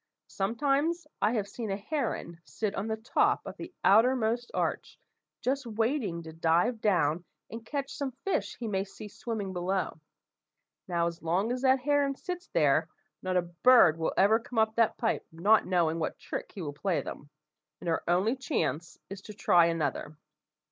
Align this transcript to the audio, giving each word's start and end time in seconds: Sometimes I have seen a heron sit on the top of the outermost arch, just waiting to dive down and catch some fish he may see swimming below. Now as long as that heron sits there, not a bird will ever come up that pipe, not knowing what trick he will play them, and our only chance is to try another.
Sometimes 0.29 1.05
I 1.21 1.33
have 1.33 1.47
seen 1.47 1.69
a 1.69 1.77
heron 1.77 2.41
sit 2.43 2.73
on 2.73 2.87
the 2.87 2.97
top 2.97 3.45
of 3.45 3.55
the 3.57 3.71
outermost 3.83 4.49
arch, 4.51 4.97
just 5.41 5.67
waiting 5.67 6.23
to 6.23 6.33
dive 6.33 6.81
down 6.81 7.23
and 7.51 7.63
catch 7.63 7.93
some 7.93 8.11
fish 8.23 8.57
he 8.57 8.67
may 8.67 8.83
see 8.83 9.07
swimming 9.07 9.53
below. 9.53 9.99
Now 10.87 11.05
as 11.05 11.21
long 11.21 11.51
as 11.51 11.61
that 11.61 11.81
heron 11.81 12.15
sits 12.15 12.47
there, 12.47 12.89
not 13.21 13.37
a 13.37 13.43
bird 13.43 13.99
will 13.99 14.15
ever 14.17 14.39
come 14.39 14.57
up 14.57 14.73
that 14.75 14.97
pipe, 14.97 15.23
not 15.31 15.67
knowing 15.67 15.99
what 15.99 16.17
trick 16.17 16.51
he 16.51 16.63
will 16.63 16.73
play 16.73 17.01
them, 17.01 17.29
and 17.79 17.87
our 17.87 18.03
only 18.07 18.35
chance 18.35 18.97
is 19.11 19.21
to 19.21 19.35
try 19.35 19.67
another. 19.67 20.17